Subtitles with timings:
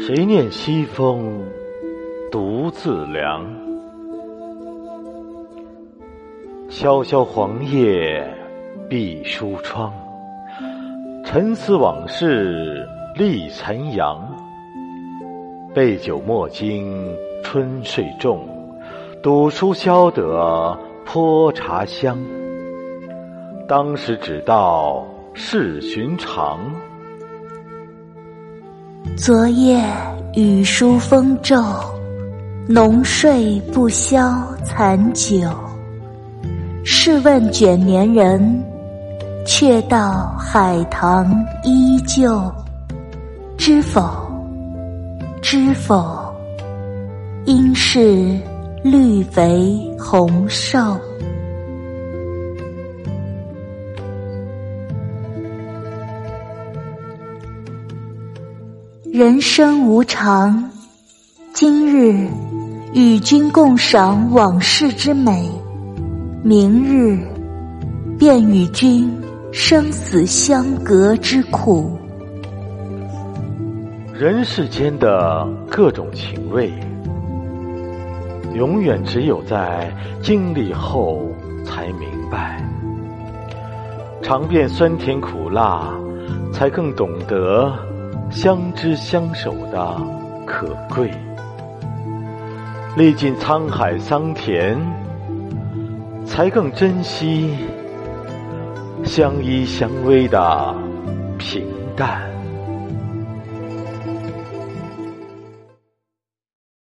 [0.00, 1.42] 谁念西风
[2.30, 3.44] 独自凉？
[6.68, 8.24] 萧萧黄叶
[8.88, 9.92] 闭疏窗，
[11.24, 14.22] 沉思往事立残阳。
[15.74, 17.12] 杯酒莫惊
[17.42, 18.48] 春睡重，
[19.20, 22.16] 赌书消得泼茶香。
[23.66, 25.04] 当时只道
[25.34, 26.60] 是寻常。
[29.16, 29.82] 昨夜
[30.34, 31.62] 雨疏风骤，
[32.68, 35.38] 浓睡不消残酒。
[36.84, 38.62] 试问卷帘人，
[39.46, 41.32] 却道海棠
[41.64, 42.40] 依旧。
[43.56, 44.08] 知否？
[45.42, 46.32] 知否？
[47.44, 48.38] 应是
[48.82, 50.96] 绿肥红瘦。
[59.10, 60.70] 人生无常，
[61.54, 62.28] 今日
[62.92, 65.50] 与君共赏往事之美，
[66.44, 67.18] 明日
[68.18, 69.10] 便与君
[69.50, 71.96] 生死相隔之苦。
[74.12, 76.70] 人世间的各种情味，
[78.54, 79.90] 永远只有在
[80.22, 81.22] 经历后
[81.64, 82.62] 才明白，
[84.22, 85.94] 尝遍酸甜苦辣，
[86.52, 87.72] 才更懂得。
[88.30, 89.96] 相知相守的
[90.46, 91.10] 可贵，
[92.96, 94.78] 历尽沧海桑田，
[96.24, 97.56] 才更珍惜
[99.04, 100.74] 相依相偎的
[101.38, 102.37] 平淡。